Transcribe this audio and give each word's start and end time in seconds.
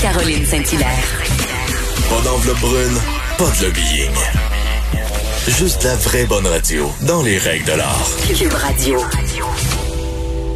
Caroline 0.00 0.44
Saint-Hilaire. 0.44 1.22
Pas 2.08 2.22
d'enveloppe 2.24 2.60
brune, 2.60 2.98
pas 3.38 3.44
de 3.44 3.66
lobbying. 3.66 4.14
Juste 5.48 5.84
la 5.84 5.94
vraie 5.96 6.26
bonne 6.26 6.46
radio, 6.46 6.86
dans 7.06 7.22
les 7.22 7.38
règles 7.38 7.66
de 7.66 7.72
l'art. 7.72 8.06
Cube 8.38 8.52
Radio. 8.52 8.98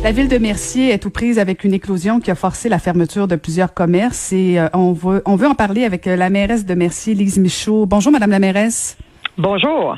La 0.03 0.13
ville 0.13 0.29
de 0.29 0.39
Mercier 0.39 0.91
est 0.91 1.05
aux 1.05 1.11
prises 1.11 1.39
avec 1.39 1.65
une 1.65 1.75
éclosion 1.75 2.21
qui 2.21 2.31
a 2.31 2.35
forcé 2.35 2.69
la 2.69 2.79
fermeture 2.79 3.29
de 3.29 3.37
plusieurs 3.37 3.75
commerces 3.75 4.33
et 4.33 4.59
euh, 4.59 4.69
on, 4.73 4.93
veut, 4.93 5.23
on 5.27 5.37
veut 5.37 5.47
en 5.47 5.55
parler 5.55 5.85
avec 5.85 6.07
euh, 6.07 6.17
la 6.17 6.31
mairesse 6.31 6.65
de 6.65 6.75
Mercier, 6.75 7.15
Lise 7.15 7.39
Michaud. 7.39 7.87
Bonjour, 7.87 8.11
Madame 8.13 8.31
la 8.31 8.39
mairesse. 8.39 8.97
Bonjour. 9.37 9.97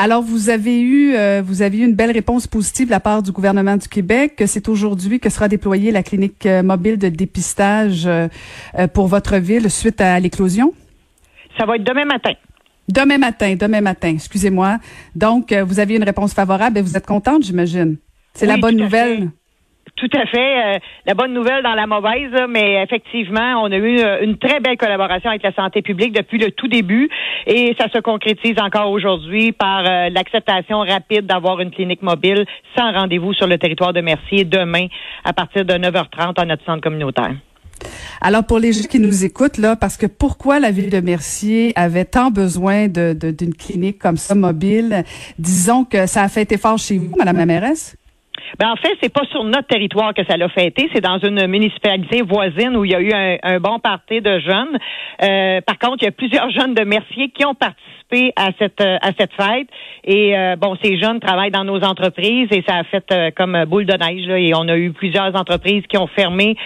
Alors, 0.00 0.22
vous 0.22 0.48
avez 0.48 0.80
eu, 0.80 1.16
euh, 1.16 1.42
vous 1.44 1.60
avez 1.60 1.78
eu 1.78 1.84
une 1.84 1.96
belle 1.96 2.12
réponse 2.12 2.46
positive 2.46 2.86
de 2.86 2.92
la 2.92 3.00
part 3.00 3.20
du 3.20 3.32
gouvernement 3.32 3.76
du 3.76 3.88
Québec. 3.88 4.36
que 4.36 4.46
C'est 4.46 4.68
aujourd'hui 4.68 5.18
que 5.18 5.28
sera 5.28 5.48
déployée 5.48 5.90
la 5.90 6.04
clinique 6.04 6.46
euh, 6.46 6.62
mobile 6.62 6.98
de 6.98 7.08
dépistage 7.08 8.06
euh, 8.06 8.28
pour 8.94 9.08
votre 9.08 9.38
ville 9.38 9.68
suite 9.68 10.00
à 10.00 10.20
l'éclosion? 10.20 10.72
Ça 11.58 11.66
va 11.66 11.74
être 11.74 11.82
demain 11.82 12.04
matin. 12.04 12.30
Demain 12.88 13.18
matin, 13.18 13.56
demain 13.58 13.80
matin, 13.80 14.10
excusez-moi. 14.10 14.78
Donc, 15.16 15.52
vous 15.52 15.80
avez 15.80 15.96
une 15.96 16.04
réponse 16.04 16.32
favorable 16.32 16.78
et 16.78 16.80
vous 16.80 16.96
êtes 16.96 17.04
contente, 17.04 17.42
j'imagine. 17.42 17.96
C'est 18.34 18.46
la 18.46 18.56
bonne 18.56 18.76
nouvelle. 18.76 19.30
Tout 19.96 20.10
à 20.14 20.26
fait. 20.26 20.76
Euh, 20.76 20.78
la 21.06 21.14
bonne 21.14 21.32
nouvelle 21.32 21.62
dans 21.62 21.74
la 21.74 21.86
mauvaise, 21.86 22.32
mais 22.48 22.82
effectivement, 22.82 23.62
on 23.62 23.70
a 23.70 23.76
eu 23.76 23.98
euh, 23.98 24.22
une 24.22 24.38
très 24.38 24.60
belle 24.60 24.76
collaboration 24.76 25.30
avec 25.30 25.42
la 25.42 25.52
santé 25.52 25.82
publique 25.82 26.12
depuis 26.12 26.38
le 26.38 26.50
tout 26.50 26.68
début 26.68 27.08
et 27.46 27.74
ça 27.78 27.88
se 27.92 27.98
concrétise 27.98 28.58
encore 28.60 28.90
aujourd'hui 28.90 29.52
par 29.52 29.80
euh, 29.80 30.08
l'acceptation 30.10 30.80
rapide 30.80 31.26
d'avoir 31.26 31.60
une 31.60 31.70
clinique 31.70 32.02
mobile 32.02 32.44
sans 32.76 32.92
rendez-vous 32.92 33.34
sur 33.34 33.46
le 33.46 33.58
territoire 33.58 33.92
de 33.92 34.00
Mercier 34.00 34.44
demain 34.44 34.86
à 35.24 35.32
partir 35.32 35.64
de 35.64 35.74
9h30 35.74 36.40
à 36.40 36.44
notre 36.44 36.64
centre 36.64 36.80
communautaire. 36.80 37.32
Alors 38.20 38.44
pour 38.44 38.58
les 38.58 38.72
gens 38.72 38.88
qui 38.88 38.98
nous 38.98 39.24
écoutent 39.24 39.58
là, 39.58 39.76
parce 39.76 39.96
que 39.96 40.06
pourquoi 40.06 40.58
la 40.58 40.72
ville 40.72 40.90
de 40.90 41.00
Mercier 41.00 41.72
avait 41.76 42.04
tant 42.04 42.30
besoin 42.30 42.88
d'une 42.88 43.54
clinique 43.54 43.98
comme 43.98 44.16
ça 44.16 44.34
mobile, 44.34 45.04
disons 45.38 45.84
que 45.84 46.06
ça 46.06 46.22
a 46.22 46.28
fait 46.28 46.50
effort 46.50 46.78
chez 46.78 46.98
vous, 46.98 47.14
Madame 47.16 47.36
la 47.36 47.46
mairesse. 47.46 47.96
Ben 48.58 48.70
en 48.70 48.76
fait, 48.76 48.96
c'est 49.02 49.12
pas 49.12 49.24
sur 49.30 49.44
notre 49.44 49.66
territoire 49.66 50.14
que 50.14 50.24
ça 50.24 50.36
l'a 50.36 50.48
fêté, 50.48 50.88
c'est 50.94 51.00
dans 51.00 51.18
une 51.18 51.46
municipalité 51.46 52.22
voisine 52.22 52.76
où 52.76 52.84
il 52.84 52.92
y 52.92 52.94
a 52.94 53.00
eu 53.00 53.12
un, 53.42 53.60
bon 53.60 53.78
parti 53.78 54.20
de 54.20 54.38
jeunes. 54.38 54.78
Euh, 55.22 55.60
par 55.62 55.78
contre, 55.78 55.98
il 56.02 56.04
y 56.04 56.08
a 56.08 56.12
plusieurs 56.12 56.50
jeunes 56.58 56.74
de 56.74 56.84
Mercier 56.84 57.30
qui 57.30 57.44
ont 57.44 57.54
participé 57.54 57.97
à 58.36 58.50
cette 58.58 58.80
euh, 58.80 58.96
à 59.02 59.10
cette 59.18 59.32
fête. 59.32 59.68
Et 60.04 60.36
euh, 60.36 60.56
bon, 60.56 60.76
ces 60.82 60.98
jeunes 60.98 61.20
travaillent 61.20 61.50
dans 61.50 61.64
nos 61.64 61.82
entreprises 61.82 62.48
et 62.50 62.64
ça 62.66 62.76
a 62.76 62.84
fait 62.84 63.04
euh, 63.12 63.30
comme 63.36 63.64
boule 63.66 63.84
de 63.84 63.92
neige. 63.92 64.26
Là, 64.26 64.38
et 64.38 64.52
on 64.54 64.68
a 64.68 64.76
eu 64.76 64.92
plusieurs 64.92 65.34
entreprises 65.36 65.82
qui 65.88 65.98
ont 65.98 66.06
fermé 66.06 66.56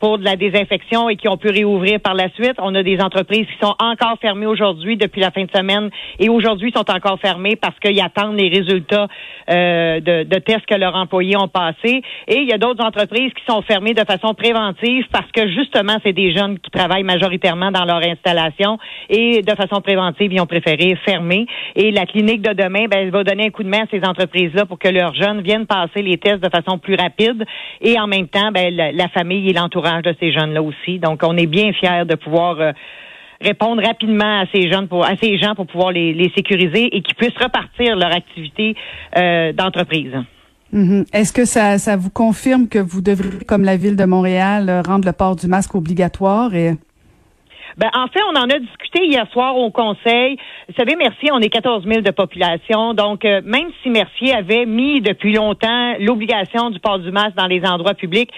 pour 0.00 0.18
de 0.18 0.24
la 0.24 0.36
désinfection 0.36 1.08
et 1.08 1.16
qui 1.16 1.28
ont 1.28 1.36
pu 1.36 1.48
réouvrir 1.48 2.00
par 2.00 2.14
la 2.14 2.30
suite. 2.30 2.54
On 2.58 2.74
a 2.74 2.82
des 2.82 3.00
entreprises 3.00 3.46
qui 3.46 3.58
sont 3.66 3.74
encore 3.78 4.16
fermées 4.20 4.46
aujourd'hui 4.46 4.96
depuis 4.96 5.20
la 5.20 5.30
fin 5.30 5.44
de 5.44 5.50
semaine 5.54 5.90
et 6.18 6.28
aujourd'hui 6.28 6.72
sont 6.74 6.90
encore 6.90 7.18
fermées 7.20 7.56
parce 7.56 7.78
qu'ils 7.78 8.00
attendent 8.00 8.38
les 8.38 8.48
résultats 8.48 9.06
de, 9.48 10.24
de 10.24 10.38
tests 10.38 10.64
que 10.66 10.74
leurs 10.74 10.94
employés 10.94 11.36
ont 11.36 11.48
passés. 11.48 12.02
Et 12.26 12.38
il 12.38 12.48
y 12.48 12.52
a 12.52 12.58
d'autres 12.58 12.84
entreprises 12.84 13.32
qui 13.34 13.44
sont 13.46 13.60
fermées 13.62 13.92
de 13.92 14.04
façon 14.04 14.32
préventive 14.34 15.04
parce 15.12 15.30
que 15.32 15.48
justement, 15.48 15.96
c'est 16.04 16.14
des 16.14 16.32
jeunes 16.32 16.58
qui 16.58 16.70
travaillent 16.70 17.02
majoritairement 17.02 17.70
dans 17.70 17.84
leur 17.84 18.02
installation 18.02 18.78
et 19.10 19.42
de 19.42 19.54
façon 19.54 19.82
préventive, 19.82 20.32
ils 20.32 20.40
ont 20.40 20.46
fermer. 20.60 21.46
Et 21.76 21.90
la 21.90 22.06
clinique 22.06 22.42
de 22.42 22.52
demain, 22.52 22.86
ben, 22.90 23.00
elle 23.00 23.10
va 23.10 23.24
donner 23.24 23.46
un 23.46 23.50
coup 23.50 23.62
de 23.62 23.68
main 23.68 23.82
à 23.82 23.86
ces 23.90 24.04
entreprises-là 24.04 24.66
pour 24.66 24.78
que 24.78 24.88
leurs 24.88 25.14
jeunes 25.14 25.40
viennent 25.42 25.66
passer 25.66 26.02
les 26.02 26.18
tests 26.18 26.42
de 26.42 26.48
façon 26.48 26.78
plus 26.78 26.94
rapide. 26.94 27.44
Et 27.80 27.98
en 27.98 28.06
même 28.06 28.28
temps, 28.28 28.50
ben, 28.52 28.74
la, 28.74 29.08
famille 29.08 29.48
et 29.48 29.52
l'entourage 29.52 30.02
de 30.02 30.14
ces 30.20 30.32
jeunes-là 30.32 30.62
aussi. 30.62 30.98
Donc, 30.98 31.22
on 31.24 31.36
est 31.36 31.46
bien 31.46 31.72
fiers 31.72 32.04
de 32.06 32.14
pouvoir 32.14 32.60
euh, 32.60 32.72
répondre 33.40 33.82
rapidement 33.82 34.40
à 34.40 34.44
ces 34.52 34.70
jeunes 34.70 34.88
pour 34.88 35.04
à 35.04 35.16
ces 35.16 35.38
gens 35.38 35.54
pour 35.54 35.66
pouvoir 35.66 35.92
les, 35.92 36.30
sécuriser 36.36 36.94
et 36.96 37.02
qu'ils 37.02 37.16
puissent 37.16 37.38
repartir 37.42 37.96
leur 37.96 38.14
activité 38.14 38.74
euh, 39.16 39.52
d'entreprise. 39.52 40.12
Mm-hmm. 40.72 41.06
Est-ce 41.12 41.32
que 41.32 41.44
ça, 41.44 41.78
ça 41.78 41.96
vous 41.96 42.10
confirme 42.10 42.68
que 42.68 42.78
vous 42.78 43.00
devriez, 43.00 43.44
comme 43.46 43.64
la 43.64 43.76
ville 43.76 43.96
de 43.96 44.04
Montréal, 44.04 44.82
rendre 44.86 45.06
le 45.06 45.12
port 45.12 45.34
du 45.34 45.48
masque 45.48 45.74
obligatoire 45.74 46.54
et 46.54 46.74
ben, 47.76 47.90
en 47.94 48.06
fait, 48.08 48.20
on 48.30 48.36
en 48.36 48.48
a 48.48 48.58
discuté 48.58 49.06
hier 49.06 49.26
soir 49.32 49.56
au 49.56 49.70
Conseil. 49.70 50.36
Vous 50.68 50.74
savez, 50.76 50.96
Mercier, 50.96 51.30
on 51.32 51.38
est 51.38 51.48
14 51.48 51.84
000 51.84 52.00
de 52.00 52.10
population. 52.10 52.94
Donc, 52.94 53.24
euh, 53.24 53.40
même 53.44 53.70
si 53.82 53.90
Mercier 53.90 54.34
avait 54.34 54.66
mis 54.66 55.00
depuis 55.00 55.34
longtemps 55.34 55.94
l'obligation 55.98 56.70
du 56.70 56.80
port 56.80 56.98
du 56.98 57.10
masque 57.10 57.36
dans 57.36 57.46
les 57.46 57.64
endroits 57.64 57.94
publics, 57.94 58.30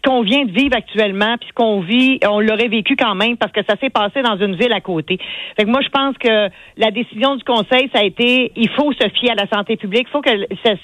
qu'on 0.00 0.22
vient 0.22 0.44
de 0.44 0.52
vivre 0.52 0.76
actuellement, 0.76 1.36
puis 1.38 1.48
ce 1.48 1.54
qu'on 1.54 1.80
vit, 1.80 2.18
on 2.28 2.40
l'aurait 2.40 2.68
vécu 2.68 2.96
quand 2.96 3.14
même 3.14 3.36
parce 3.36 3.52
que 3.52 3.60
ça 3.68 3.76
s'est 3.80 3.90
passé 3.90 4.22
dans 4.22 4.36
une 4.36 4.56
ville 4.56 4.72
à 4.72 4.80
côté. 4.80 5.18
Fait 5.56 5.64
que 5.64 5.70
moi, 5.70 5.80
je 5.82 5.88
pense 5.88 6.16
que 6.18 6.48
la 6.76 6.90
décision 6.90 7.36
du 7.36 7.44
Conseil, 7.44 7.90
ça 7.92 8.00
a 8.00 8.04
été, 8.04 8.52
il 8.56 8.68
faut 8.70 8.92
se 8.92 9.08
fier 9.10 9.30
à 9.30 9.34
la 9.34 9.46
santé 9.48 9.76
publique. 9.76 10.06
Il 10.08 10.12
faut 10.12 10.22
que 10.22 10.30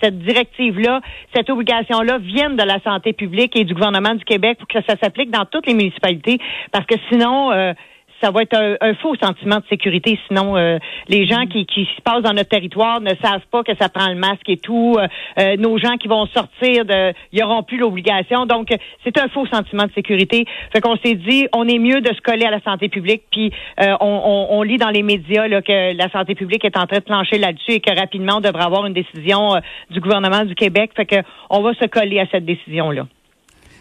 cette 0.01 0.19
directive-là, 0.19 1.01
cette 1.35 1.51
obligation-là 1.51 2.19
vienne 2.19 2.57
de 2.57 2.65
la 2.65 2.81
santé 2.81 3.13
publique 3.13 3.57
et 3.57 3.65
du 3.65 3.75
gouvernement 3.75 4.15
du 4.15 4.25
Québec 4.25 4.59
pour 4.59 4.69
que 4.69 4.79
ça 4.89 4.97
s'applique 5.03 5.31
dans 5.31 5.45
toutes 5.45 5.67
les 5.67 5.75
municipalités 5.75 6.39
parce 6.73 6.87
que 6.87 6.97
sinon, 7.11 7.53
euh, 7.53 7.73
ça 8.21 8.31
va 8.31 8.43
être 8.43 8.57
un, 8.57 8.95
faux 8.95 9.15
sentiment 9.17 9.57
de 9.57 9.65
sécurité. 9.69 10.19
Sinon, 10.29 10.57
euh, 10.57 10.79
les 11.09 11.27
gens 11.27 11.47
qui, 11.47 11.67
qui 11.67 11.89
se 11.97 12.03
passent 12.03 12.23
dans 12.23 12.33
notre 12.33 12.49
territoire 12.49 13.01
ne 13.01 13.11
savent 13.23 13.47
pas 13.51 13.63
que 13.63 13.73
ça 13.79 13.89
prend 13.89 14.09
le 14.09 14.17
masque 14.17 14.49
et 14.49 14.57
tout. 14.57 14.97
Euh, 14.99 15.07
euh, 15.39 15.57
nos 15.57 15.79
gens 15.79 15.97
qui 15.97 16.09
vont 16.09 16.27
sortir, 16.27 16.85
de, 16.85 17.13
ils 17.33 17.41
n'auront 17.41 17.63
plus 17.63 17.79
l'obligation. 17.79 18.47
Donc, 18.47 18.69
c'est 19.05 19.19
un 19.19 19.29
faux 19.29 19.47
sentiment 19.47 19.85
de 19.85 19.93
sécurité. 19.93 20.45
Fait 20.73 20.81
qu'on 20.81 20.97
s'est 20.97 21.15
dit, 21.15 21.47
on 21.53 21.67
est 21.69 21.79
mieux 21.79 22.01
de 22.01 22.15
se 22.15 22.21
coller 22.21 22.47
à 22.47 22.51
la 22.51 22.61
santé 22.61 22.89
publique. 22.89 23.23
Puis, 23.31 23.53
on, 23.79 24.47
on, 24.51 24.63
lit 24.63 24.79
dans 24.79 24.91
les 24.91 25.03
médias 25.03 25.47
là, 25.47 25.63
que 25.63 25.97
la 25.97 26.09
santé 26.11 26.35
publique 26.35 26.65
est 26.65 26.77
en 26.77 26.87
train 26.87 26.99
de 26.99 27.05
plancher 27.05 27.39
là-dessus 27.39 27.73
et 27.73 27.81
que 27.81 27.95
rapidement, 27.95 28.37
on 28.37 28.41
devrait 28.41 28.65
avoir 28.65 28.87
une 28.87 28.95
décision 28.95 29.61
du 29.91 30.01
gouvernement 30.01 30.45
du 30.45 30.55
Québec. 30.55 30.93
Fait 30.97 31.07
que 31.07 31.17
on 31.51 31.63
va 31.63 31.75
se 31.75 31.87
coller 31.87 32.21
à 32.21 32.27
cette 32.31 32.45
décision-là. 32.45 33.07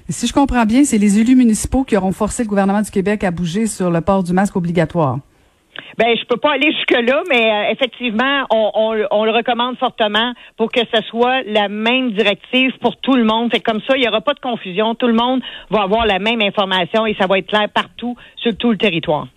Si 0.09 0.27
je 0.27 0.33
comprends 0.33 0.65
bien, 0.65 0.83
c'est 0.83 0.97
les 0.97 1.19
élus 1.19 1.35
municipaux 1.35 1.83
qui 1.83 1.95
auront 1.95 2.11
forcé 2.11 2.43
le 2.43 2.49
gouvernement 2.49 2.81
du 2.81 2.91
Québec 2.91 3.23
à 3.23 3.31
bouger 3.31 3.67
sur 3.67 3.89
le 3.89 4.01
port 4.01 4.23
du 4.23 4.33
masque 4.33 4.55
obligatoire. 4.55 5.19
Ben, 5.97 6.15
je 6.17 6.25
peux 6.25 6.37
pas 6.37 6.53
aller 6.53 6.71
jusque-là, 6.71 7.21
mais 7.29 7.51
euh, 7.51 7.71
effectivement, 7.71 8.45
on, 8.51 8.93
le 8.93 9.31
recommande 9.31 9.77
fortement 9.77 10.33
pour 10.57 10.71
que 10.71 10.81
ce 10.93 11.01
soit 11.03 11.41
la 11.43 11.69
même 11.69 12.11
directive 12.11 12.71
pour 12.81 12.97
tout 12.97 13.15
le 13.15 13.23
monde. 13.23 13.51
Fait 13.51 13.59
comme 13.59 13.79
ça, 13.87 13.95
il 13.95 14.01
n'y 14.01 14.07
aura 14.07 14.21
pas 14.21 14.33
de 14.33 14.39
confusion. 14.39 14.95
Tout 14.95 15.07
le 15.07 15.13
monde 15.13 15.41
va 15.69 15.83
avoir 15.83 16.05
la 16.05 16.19
même 16.19 16.41
information 16.41 17.05
et 17.05 17.15
ça 17.19 17.27
va 17.27 17.37
être 17.37 17.47
clair 17.47 17.69
partout 17.73 18.15
sur 18.35 18.55
tout 18.57 18.71
le 18.71 18.77
territoire. 18.77 19.27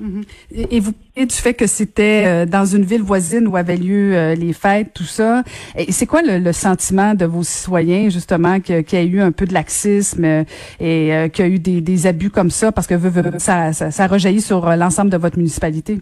Mhm. 0.00 0.24
Et 0.52 0.80
vous 0.80 0.92
parlez 0.92 1.26
du 1.26 1.34
fait 1.34 1.54
que 1.54 1.66
c'était 1.66 2.24
euh, 2.26 2.46
dans 2.46 2.64
une 2.64 2.84
ville 2.84 3.02
voisine 3.02 3.46
où 3.46 3.56
avaient 3.56 3.76
lieu 3.76 4.14
euh, 4.14 4.34
les 4.34 4.52
fêtes, 4.52 4.92
tout 4.92 5.04
ça. 5.04 5.44
C'est 5.88 6.06
quoi 6.06 6.22
le, 6.22 6.52
sentiment 6.52 7.14
de 7.14 7.24
vos 7.24 7.42
citoyens, 7.42 8.08
justement, 8.08 8.60
qu'il 8.60 8.84
y 8.92 8.96
a 8.96 9.02
eu 9.02 9.20
un 9.20 9.32
peu 9.32 9.46
de 9.46 9.54
laxisme 9.54 10.24
euh, 10.24 10.44
et 10.80 11.30
qu'il 11.30 11.44
y 11.44 11.48
a 11.48 11.50
eu 11.50 11.58
des, 11.58 12.06
abus 12.06 12.30
comme 12.30 12.50
ça, 12.50 12.72
parce 12.72 12.86
que 12.86 12.94
ça, 13.38 13.72
ça, 13.72 13.90
ça 13.90 14.06
rejaillit 14.06 14.40
sur 14.42 14.68
l'ensemble 14.76 15.10
de 15.10 15.16
votre 15.16 15.38
municipalité? 15.38 16.00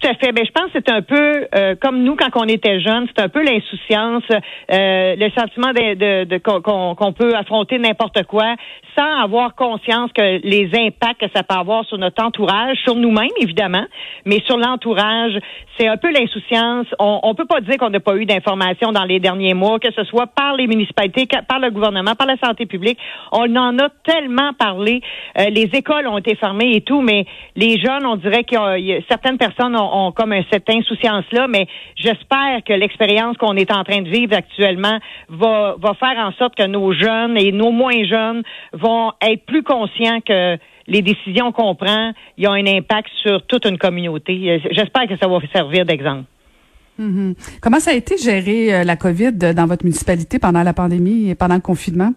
Tout 0.00 0.08
à 0.08 0.14
fait. 0.14 0.32
Ben, 0.32 0.44
je 0.44 0.50
pense 0.50 0.72
que 0.72 0.78
c'est 0.84 0.90
un 0.90 1.02
peu 1.02 1.46
euh, 1.54 1.76
comme 1.80 2.02
nous 2.02 2.16
quand 2.16 2.28
on 2.34 2.48
était 2.48 2.80
jeunes, 2.80 3.06
c'est 3.14 3.22
un 3.22 3.28
peu 3.28 3.44
l'insouciance, 3.44 4.24
euh, 4.30 5.14
le 5.16 5.30
sentiment 5.38 5.72
de, 5.72 6.24
de, 6.24 6.38
qu'on 6.38 7.12
peut 7.12 7.34
affronter 7.34 7.78
n'importe 7.78 8.24
quoi 8.24 8.56
sans 8.96 9.22
avoir 9.22 9.54
conscience 9.54 10.10
que 10.12 10.40
les 10.46 10.70
impacts 10.74 11.20
que 11.20 11.26
ça 11.34 11.42
peut 11.42 11.54
avoir 11.54 11.84
sur 11.86 11.98
notre 11.98 12.22
entourage, 12.22 12.76
sur 12.84 12.94
nous-mêmes 12.94 13.28
évidemment, 13.40 13.84
mais 14.24 14.40
sur 14.46 14.56
l'entourage, 14.56 15.32
c'est 15.76 15.88
un 15.88 15.96
peu 15.96 16.12
l'insouciance. 16.12 16.86
On, 16.98 17.20
on 17.22 17.34
peut 17.34 17.46
pas 17.46 17.60
dire 17.60 17.76
qu'on 17.78 17.90
n'a 17.90 18.00
pas 18.00 18.16
eu 18.16 18.24
d'informations 18.24 18.92
dans 18.92 19.04
les 19.04 19.18
derniers 19.18 19.54
mois, 19.54 19.78
que 19.78 19.92
ce 19.92 20.04
soit 20.04 20.28
par 20.28 20.54
les 20.54 20.66
municipalités, 20.66 21.26
par 21.48 21.58
le 21.58 21.70
gouvernement, 21.70 22.14
par 22.14 22.26
la 22.26 22.36
santé 22.36 22.66
publique. 22.66 22.98
On 23.32 23.54
en 23.56 23.78
a 23.78 23.88
tellement 24.04 24.52
parlé. 24.52 25.00
Euh, 25.38 25.50
les 25.50 25.68
écoles 25.72 26.06
ont 26.06 26.18
été 26.18 26.36
fermées 26.36 26.76
et 26.76 26.80
tout, 26.80 27.00
mais 27.00 27.26
les 27.56 27.80
jeunes, 27.80 28.06
on 28.06 28.16
dirait 28.16 28.44
que 28.44 28.54
certaines 29.08 29.38
personnes 29.38 29.76
ont 29.76 29.83
ont, 29.92 30.12
comme 30.12 30.34
cette 30.52 30.68
insouciance-là, 30.68 31.46
mais 31.48 31.66
j'espère 31.96 32.62
que 32.66 32.72
l'expérience 32.72 33.36
qu'on 33.36 33.56
est 33.56 33.72
en 33.72 33.84
train 33.84 34.02
de 34.02 34.08
vivre 34.08 34.34
actuellement 34.34 34.98
va, 35.28 35.76
va 35.78 35.94
faire 35.94 36.16
en 36.18 36.32
sorte 36.32 36.54
que 36.56 36.66
nos 36.66 36.92
jeunes 36.92 37.36
et 37.36 37.52
nos 37.52 37.70
moins 37.70 38.04
jeunes 38.04 38.42
vont 38.72 39.12
être 39.22 39.44
plus 39.46 39.62
conscients 39.62 40.20
que 40.20 40.58
les 40.86 41.02
décisions 41.02 41.52
qu'on 41.52 41.74
prend, 41.74 42.12
y 42.36 42.46
ont 42.46 42.52
un 42.52 42.66
impact 42.66 43.08
sur 43.22 43.44
toute 43.46 43.64
une 43.64 43.78
communauté. 43.78 44.60
J'espère 44.70 45.08
que 45.08 45.16
ça 45.16 45.28
va 45.28 45.38
servir 45.52 45.86
d'exemple. 45.86 46.24
Mm-hmm. 47.00 47.58
Comment 47.60 47.80
ça 47.80 47.90
a 47.90 47.94
été 47.94 48.16
géré 48.16 48.72
euh, 48.72 48.84
la 48.84 48.96
COVID 48.96 49.32
dans 49.32 49.66
votre 49.66 49.84
municipalité 49.84 50.38
pendant 50.38 50.62
la 50.62 50.72
pandémie 50.72 51.30
et 51.30 51.34
pendant 51.34 51.56
le 51.56 51.60
confinement? 51.60 52.12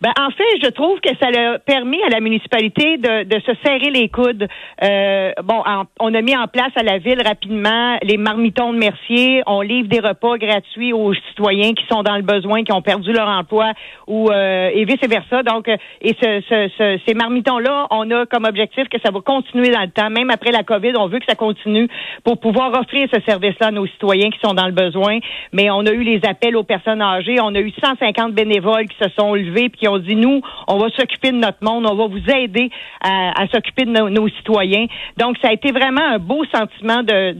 Ben, 0.00 0.12
en 0.18 0.30
fait, 0.30 0.44
je 0.62 0.70
trouve 0.70 1.00
que 1.00 1.10
ça 1.20 1.28
a 1.28 1.58
permis 1.58 2.02
à 2.02 2.08
la 2.08 2.20
municipalité 2.20 2.96
de, 2.98 3.24
de 3.24 3.40
se 3.40 3.52
serrer 3.64 3.90
les 3.90 4.08
coudes. 4.08 4.46
Euh, 4.82 5.32
bon, 5.42 5.62
on 6.00 6.14
a 6.14 6.22
mis 6.22 6.36
en 6.36 6.46
place 6.46 6.72
à 6.76 6.82
la 6.82 6.98
ville 6.98 7.20
rapidement 7.24 7.96
les 8.02 8.16
marmitons 8.16 8.72
de 8.72 8.78
Mercier. 8.78 9.42
On 9.46 9.60
livre 9.60 9.88
des 9.88 10.00
repas 10.00 10.36
gratuits 10.38 10.92
aux 10.92 11.14
citoyens 11.14 11.72
qui 11.72 11.84
sont 11.90 12.02
dans 12.02 12.16
le 12.16 12.22
besoin, 12.22 12.64
qui 12.64 12.72
ont 12.72 12.82
perdu 12.82 13.12
leur 13.12 13.28
emploi, 13.28 13.72
ou 14.06 14.30
euh, 14.30 14.70
et 14.72 14.84
vice 14.84 15.06
versa. 15.08 15.42
Donc, 15.42 15.68
et 15.68 16.16
ce, 16.20 16.40
ce, 16.48 16.98
ces 17.06 17.14
marmitons-là, 17.14 17.86
on 17.90 18.10
a 18.10 18.26
comme 18.26 18.44
objectif 18.44 18.88
que 18.88 18.98
ça 19.04 19.10
va 19.10 19.20
continuer 19.20 19.70
dans 19.70 19.82
le 19.82 19.90
temps, 19.90 20.10
même 20.10 20.30
après 20.30 20.52
la 20.52 20.62
COVID. 20.62 20.92
On 20.98 21.08
veut 21.08 21.18
que 21.18 21.26
ça 21.26 21.34
continue 21.34 21.88
pour 22.24 22.38
pouvoir 22.38 22.72
offrir 22.78 23.08
ce 23.12 23.20
service-là 23.26 23.68
à 23.68 23.70
nos 23.70 23.86
citoyens 23.86 24.30
qui 24.30 24.38
sont 24.44 24.54
dans 24.54 24.66
le 24.66 24.72
besoin. 24.72 25.18
Mais 25.52 25.70
on 25.70 25.80
a 25.86 25.90
eu 25.90 26.02
les 26.02 26.20
appels 26.28 26.56
aux 26.56 26.64
personnes 26.64 27.02
âgées. 27.02 27.36
On 27.40 27.54
a 27.54 27.60
eu 27.60 27.72
150 27.82 28.32
bénévoles 28.32 28.86
qui 28.88 28.96
se 29.02 29.10
sont 29.18 29.34
levés 29.34 29.68
qui 29.78 29.88
ont 29.88 29.98
dit 29.98 30.16
nous, 30.16 30.40
on 30.68 30.78
va 30.78 30.88
s'occuper 30.90 31.30
de 31.30 31.36
notre 31.36 31.62
monde, 31.62 31.86
on 31.86 31.94
va 31.94 32.06
vous 32.06 32.30
aider 32.34 32.70
à, 33.00 33.46
s'occuper 33.52 33.84
de 33.84 33.90
nos, 33.90 34.28
citoyens. 34.28 34.86
Donc, 35.16 35.36
ça 35.42 35.48
a 35.48 35.52
été 35.52 35.72
vraiment 35.72 36.04
un 36.04 36.18
beau 36.18 36.44
sentiment 36.52 37.02
de, 37.02 37.32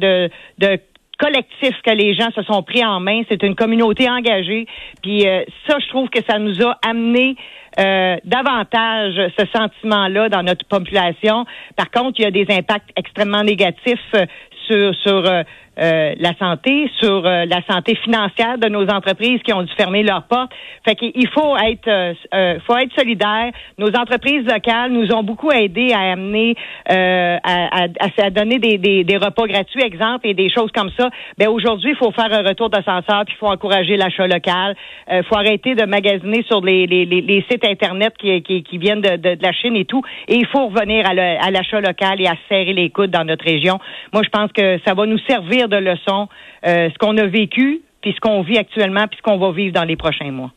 de, 0.59 0.81
collectif 1.19 1.73
que 1.83 1.93
les 1.93 2.15
gens 2.15 2.29
se 2.35 2.43
sont 2.43 2.63
pris 2.63 2.85
en 2.85 3.01
main. 3.01 3.23
C'est 3.31 3.43
une 3.43 3.55
communauté 3.55 4.09
engagée. 4.09 4.67
Puis 5.03 5.27
euh, 5.27 5.45
ça, 5.67 5.79
je 5.79 5.89
trouve 5.89 6.11
que 6.11 6.21
ça 6.29 6.39
nous 6.39 6.63
a 6.63 6.77
amené 6.87 7.37
euh, 7.79 8.17
davantage 8.25 9.15
ce 9.39 9.45
sentiment-là 9.55 10.31
dans 10.31 10.43
notre 10.43 10.65
population. 10.65 11.45
Par 11.77 11.91
contre, 11.91 12.19
il 12.19 12.23
y 12.23 12.27
a 12.27 12.31
des 12.31 12.47
impacts 12.49 12.89
extrêmement 12.97 13.43
négatifs 13.43 13.99
euh, 14.15 14.25
sur, 14.67 14.95
sur 14.95 15.31
euh, 15.31 15.43
la 15.77 16.35
santé, 16.39 16.91
sur 17.01 17.27
euh, 17.27 17.45
la 17.45 17.61
santé 17.69 17.95
financière 17.97 18.59
de 18.59 18.69
nos 18.69 18.87
entreprises 18.89 19.41
qui 19.43 19.53
ont 19.53 19.63
dû 19.63 19.73
fermer 19.77 20.03
leurs 20.03 20.25
portes. 20.25 20.51
Fait 20.85 20.95
qu'il 20.95 21.29
faut 21.29 21.57
être, 21.57 21.89
euh, 21.89 22.59
faut 22.67 22.77
être 22.77 22.95
solidaire. 22.97 23.53
Nos 23.79 23.89
entreprises 23.89 24.45
locales 24.47 24.93
nous 24.93 25.13
ont 25.13 25.23
beaucoup 25.23 25.51
aidé 25.51 25.93
à 25.93 26.13
amener, 26.13 26.57
à, 26.89 27.39
à, 27.45 27.87
à, 28.19 28.31
donner 28.31 28.59
des, 28.59 28.79
des, 28.79 29.05
des, 29.05 29.17
repas 29.17 29.47
gratuits, 29.47 29.83
exemple, 29.83 30.27
et 30.27 30.35
des 30.35 30.51
choses 30.51 30.71
comme 30.73 30.91
ça. 30.99 31.11
Ben 31.39 31.49
aujourd'hui, 31.49 31.91
il 31.91 31.97
faut 31.97 32.13
faire 32.13 32.33
un 32.33 32.43
retour 32.43 32.71
d'ascenseur, 32.71 33.25
puis 33.27 33.35
il 33.37 33.39
faut 33.39 33.49
encourager 33.49 33.97
l'achat 33.97 34.27
local. 34.27 34.77
Il 35.11 35.23
faut 35.25 35.37
arrêter 35.37 35.75
de 35.75 35.85
magasiner 35.85 36.43
sur 36.45 36.61
les, 36.61 36.87
les, 36.87 37.05
les, 37.05 37.45
sites 37.51 37.65
internet 37.65 38.15
qui, 38.19 38.43
qui, 38.43 38.63
qui 38.63 38.79
viennent 38.79 39.01
de, 39.01 39.17
de, 39.17 39.37
la 39.41 39.53
Chine 39.53 39.77
et 39.77 39.85
tout. 39.85 40.03
Et 40.29 40.37
il 40.37 40.47
faut 40.47 40.69
revenir 40.69 41.07
à 41.09 41.51
l'achat 41.51 41.81
local 41.81 42.21
et 42.21 42.27
à 42.27 42.35
serrer 42.49 42.73
les 42.73 42.91
coudes 42.91 43.11
dans 43.11 43.25
notre 43.25 43.45
région. 43.45 43.79
Moi, 44.13 44.23
je 44.25 44.31
pense 44.31 44.53
que 44.53 44.79
ça 44.87 44.95
va 44.95 45.07
nous 45.07 45.19
servir 45.29 45.66
de 45.69 45.77
leçons, 45.77 46.29
euh, 46.67 46.89
ce 46.91 46.99
qu'on 46.99 47.17
a 47.19 47.27
vécu, 47.27 47.81
puis 48.03 48.13
ce 48.13 48.21
qu'on 48.21 48.43
vit 48.43 48.59
actuellement, 48.59 49.07
puis 49.09 49.19
ce 49.19 49.23
qu'on 49.23 49.39
va 49.39 49.53
vivre 49.53 49.73
dans 49.73 49.85
les 49.85 49.97
prochains 49.97 50.31
mois. 50.31 50.53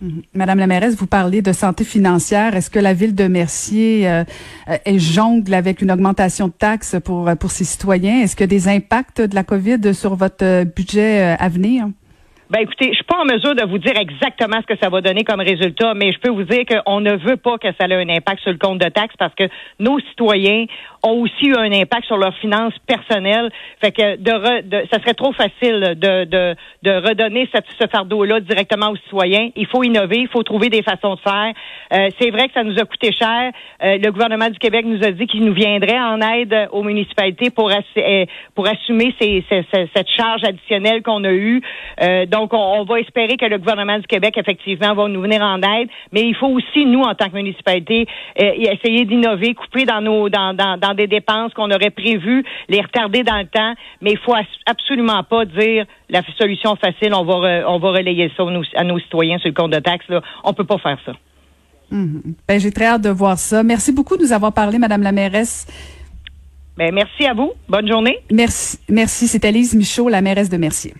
Mhm. 0.00 0.22
Madame 0.34 0.58
la 0.58 0.66
mairesse, 0.66 0.96
vous 0.96 1.06
parlez 1.06 1.42
de 1.42 1.52
santé 1.52 1.84
financière. 1.84 2.56
Est-ce 2.56 2.70
que 2.70 2.80
la 2.80 2.92
ville 2.92 3.14
de 3.14 3.28
Mercier 3.28 4.08
euh, 4.08 4.24
est 4.84 4.98
jongle 4.98 5.54
avec 5.54 5.80
une 5.80 5.92
augmentation 5.92 6.48
de 6.48 6.52
taxes 6.52 6.96
pour, 7.04 7.30
pour 7.38 7.50
ses 7.50 7.64
citoyens? 7.64 8.20
Est-ce 8.22 8.34
que 8.34 8.44
des 8.44 8.68
impacts 8.68 9.20
de 9.20 9.34
la 9.34 9.44
COVID 9.44 9.94
sur 9.94 10.16
votre 10.16 10.64
budget 10.64 11.36
à 11.38 11.48
venir? 11.48 11.86
Ben 12.52 12.60
écoutez, 12.60 12.90
je 12.90 12.96
suis 12.96 13.04
pas 13.04 13.16
en 13.16 13.24
mesure 13.24 13.54
de 13.54 13.64
vous 13.64 13.78
dire 13.78 13.96
exactement 13.96 14.58
ce 14.60 14.66
que 14.66 14.78
ça 14.78 14.90
va 14.90 15.00
donner 15.00 15.24
comme 15.24 15.40
résultat, 15.40 15.94
mais 15.94 16.12
je 16.12 16.18
peux 16.18 16.28
vous 16.28 16.42
dire 16.42 16.66
qu'on 16.66 17.00
ne 17.00 17.16
veut 17.16 17.38
pas 17.38 17.56
que 17.56 17.68
ça 17.80 17.86
ait 17.86 17.94
un 17.94 18.10
impact 18.10 18.42
sur 18.42 18.50
le 18.50 18.58
compte 18.58 18.78
de 18.78 18.90
taxes 18.90 19.14
parce 19.18 19.34
que 19.34 19.44
nos 19.78 19.98
citoyens 20.00 20.66
ont 21.02 21.22
aussi 21.22 21.46
eu 21.46 21.54
un 21.54 21.72
impact 21.72 22.04
sur 22.04 22.18
leurs 22.18 22.36
finances 22.40 22.74
personnelles. 22.86 23.50
Fait 23.80 23.90
que 23.90 24.16
de, 24.16 24.68
de 24.68 24.86
ça 24.92 25.00
serait 25.00 25.14
trop 25.14 25.32
facile 25.32 25.94
de, 25.96 26.24
de, 26.24 26.54
de 26.82 26.90
redonner 27.08 27.48
cette, 27.54 27.64
ce 27.80 27.86
fardeau-là 27.88 28.40
directement 28.40 28.90
aux 28.90 28.96
citoyens. 28.96 29.48
Il 29.56 29.66
faut 29.66 29.82
innover, 29.82 30.18
il 30.18 30.28
faut 30.28 30.42
trouver 30.42 30.68
des 30.68 30.82
façons 30.82 31.14
de 31.14 31.20
faire. 31.20 31.54
Euh, 31.94 32.10
c'est 32.20 32.30
vrai 32.30 32.48
que 32.48 32.52
ça 32.52 32.64
nous 32.64 32.78
a 32.78 32.84
coûté 32.84 33.12
cher. 33.12 33.50
Euh, 33.82 33.96
le 33.96 34.10
gouvernement 34.10 34.50
du 34.50 34.58
Québec 34.58 34.84
nous 34.84 35.02
a 35.02 35.10
dit 35.10 35.26
qu'il 35.26 35.46
nous 35.46 35.54
viendrait 35.54 35.98
en 35.98 36.20
aide 36.20 36.68
aux 36.72 36.82
municipalités 36.82 37.48
pour, 37.48 37.70
euh, 37.70 38.24
pour 38.54 38.68
assumer 38.68 39.14
ces, 39.18 39.42
ces, 39.48 39.64
cette 39.72 40.10
charge 40.10 40.44
additionnelle 40.44 41.02
qu'on 41.02 41.24
a 41.24 41.32
eue. 41.32 41.62
donc, 42.28 42.41
on, 42.50 42.80
on, 42.80 42.84
va 42.84 43.00
espérer 43.00 43.36
que 43.36 43.46
le 43.46 43.58
gouvernement 43.58 43.98
du 43.98 44.06
Québec, 44.06 44.36
effectivement, 44.36 44.94
va 44.94 45.08
nous 45.08 45.20
venir 45.20 45.42
en 45.42 45.60
aide. 45.62 45.88
Mais 46.12 46.22
il 46.22 46.34
faut 46.34 46.48
aussi, 46.48 46.84
nous, 46.86 47.02
en 47.02 47.14
tant 47.14 47.28
que 47.28 47.34
municipalité, 47.34 48.06
essayer 48.36 49.04
d'innover, 49.04 49.54
couper 49.54 49.84
dans 49.84 50.00
nos 50.00 50.28
dans, 50.28 50.54
dans, 50.54 50.78
dans 50.78 50.94
des 50.94 51.06
dépenses 51.06 51.52
qu'on 51.54 51.70
aurait 51.70 51.90
prévues, 51.90 52.44
les 52.68 52.80
retarder 52.80 53.22
dans 53.22 53.38
le 53.38 53.46
temps, 53.46 53.74
mais 54.00 54.12
il 54.12 54.18
faut 54.18 54.34
absolument 54.66 55.22
pas 55.22 55.44
dire 55.44 55.86
la 56.08 56.22
solution 56.38 56.76
facile, 56.76 57.14
on 57.14 57.24
va, 57.24 57.68
on 57.68 57.78
va 57.78 57.90
relayer 57.90 58.30
ça 58.36 58.44
à 58.76 58.84
nos, 58.84 58.98
citoyens 58.98 59.38
sur 59.38 59.48
le 59.48 59.54
compte 59.54 59.72
de 59.72 59.78
taxes. 59.78 60.08
Là. 60.08 60.20
On 60.44 60.52
peut 60.52 60.64
pas 60.64 60.78
faire 60.78 60.98
ça. 61.04 61.12
Mhm. 61.90 62.34
Ben, 62.48 62.60
j'ai 62.60 62.70
très 62.70 62.86
hâte 62.86 63.02
de 63.02 63.10
voir 63.10 63.38
ça. 63.38 63.62
Merci 63.62 63.92
beaucoup 63.92 64.16
de 64.16 64.22
nous 64.22 64.32
avoir 64.32 64.52
parlé, 64.52 64.78
Madame 64.78 65.02
la 65.02 65.12
mairesse. 65.12 65.66
Ben, 66.76 66.92
merci 66.92 67.26
à 67.26 67.34
vous. 67.34 67.52
Bonne 67.68 67.88
journée. 67.88 68.18
Merci. 68.30 68.78
Merci. 68.88 69.28
C'est 69.28 69.44
Lise 69.50 69.74
Michaud, 69.74 70.08
la 70.08 70.22
mairesse 70.22 70.48
de 70.48 70.56
Mercier. 70.56 70.94